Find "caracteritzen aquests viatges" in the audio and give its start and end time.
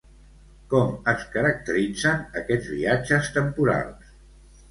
1.33-3.31